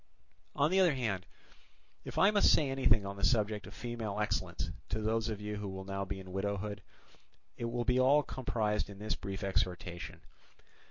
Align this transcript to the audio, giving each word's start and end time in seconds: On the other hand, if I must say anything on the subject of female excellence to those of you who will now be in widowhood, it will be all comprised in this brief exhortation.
On 0.55 0.71
the 0.71 0.79
other 0.79 0.95
hand, 0.95 1.27
if 2.05 2.17
I 2.17 2.31
must 2.31 2.51
say 2.51 2.71
anything 2.71 3.05
on 3.05 3.17
the 3.17 3.23
subject 3.23 3.67
of 3.67 3.75
female 3.75 4.19
excellence 4.19 4.71
to 4.89 4.99
those 4.99 5.29
of 5.29 5.39
you 5.39 5.57
who 5.57 5.69
will 5.69 5.85
now 5.85 6.05
be 6.05 6.19
in 6.19 6.31
widowhood, 6.33 6.81
it 7.55 7.65
will 7.65 7.85
be 7.85 7.99
all 7.99 8.23
comprised 8.23 8.89
in 8.89 8.97
this 8.97 9.13
brief 9.13 9.43
exhortation. 9.43 10.21